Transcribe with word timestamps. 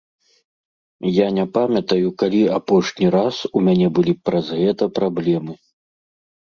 Я 1.15 1.27
не 1.37 1.45
памятаю, 1.57 2.07
калі 2.23 2.41
апошні 2.57 3.11
раз 3.19 3.35
у 3.55 3.65
мяне 3.69 3.87
былі 4.01 4.19
праз 4.25 4.45
гэта 4.65 4.91
праблемы. 4.99 5.53